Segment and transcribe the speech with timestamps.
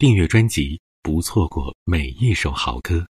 [0.00, 3.04] 订阅专辑，不错过每一首好歌。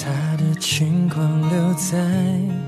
[0.00, 2.67] 他的轻狂留在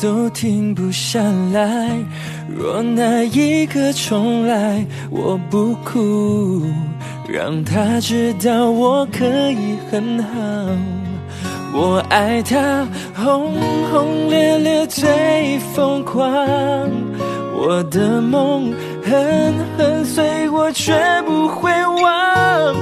[0.00, 1.20] 都停不下
[1.52, 1.90] 来。
[2.48, 6.62] 若那一刻重来，我不哭，
[7.28, 10.30] 让他知道我可以很好。
[11.72, 13.52] 我爱他，轰
[13.90, 16.24] 轰烈烈最疯狂。
[17.56, 20.92] 我的梦狠狠碎，我绝
[21.26, 21.70] 不会
[22.02, 22.74] 忘。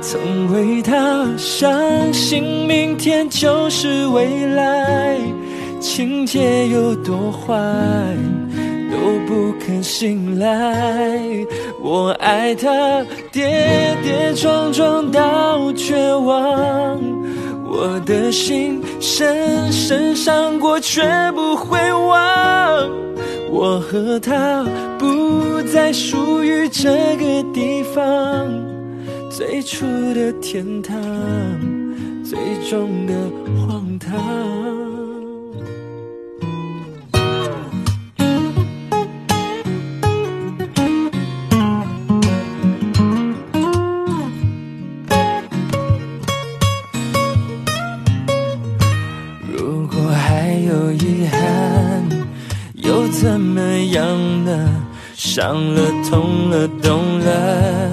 [0.00, 5.16] 曾为他相信明天就是未来，
[5.82, 7.52] 情节有多坏
[8.90, 11.18] 都不肯醒来。
[11.82, 17.02] 我爱他，跌跌撞撞到绝望，
[17.66, 21.02] 我的心深深伤过，却
[21.32, 22.88] 不会忘。
[23.50, 24.64] 我和他
[25.00, 28.48] 不再属于这个地方。
[29.28, 30.96] 最初的天堂，
[32.24, 32.38] 最
[32.70, 33.12] 终的
[33.66, 34.12] 荒唐。
[50.66, 52.04] 有遗憾，
[52.74, 53.60] 又怎么
[53.92, 54.68] 样呢？
[55.14, 57.90] 伤了，痛了，懂了。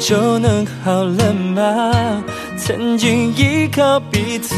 [0.00, 2.24] 就能好了吗？
[2.56, 4.54] 曾经依靠彼此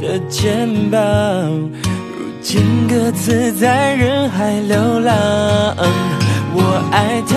[0.00, 5.14] 的肩膀，如今各自在人海流浪。
[6.54, 7.34] 我爱他，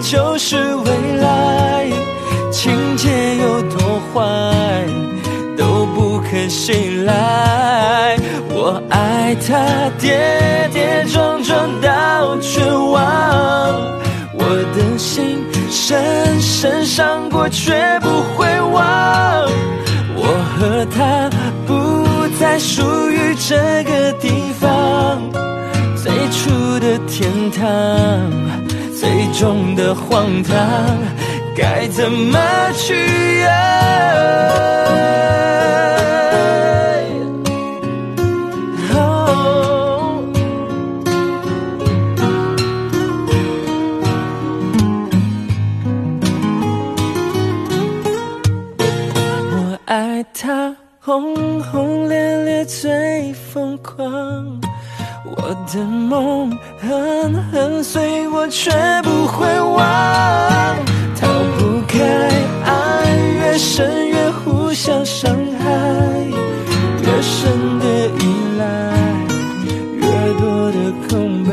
[0.00, 1.86] 就是未来。
[2.50, 4.20] 情节有多坏
[5.56, 8.16] 都不肯醒来。
[8.48, 12.96] 我爱他，跌跌撞撞到绝望。
[14.32, 18.82] 我的心深深伤过，却不会忘。
[20.14, 20.24] 我
[20.56, 21.28] 和他
[21.66, 22.06] 不
[22.38, 25.20] 再属于这个地方。
[25.96, 27.66] 最初的天堂，
[28.98, 30.56] 最终的荒唐。
[31.54, 32.38] 该怎么
[32.74, 32.94] 去
[33.44, 33.52] 爱？
[38.94, 40.22] 哦，
[49.52, 54.60] 我爱他，轰轰烈烈最疯狂。
[55.34, 58.70] 我的梦狠狠碎，我却
[59.02, 59.76] 不会忘。
[61.18, 61.26] 逃
[61.58, 61.98] 不开
[62.64, 62.70] 爱，
[63.38, 65.64] 越深越互相伤害，
[67.02, 67.84] 越深的
[68.20, 68.24] 依
[68.58, 68.64] 赖，
[69.96, 70.04] 越
[70.40, 70.76] 多的
[71.08, 71.50] 空白。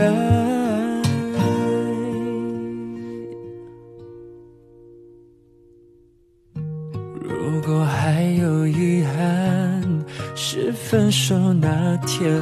[7.22, 10.05] 如果还有遗憾，
[10.35, 12.41] 是分手那天，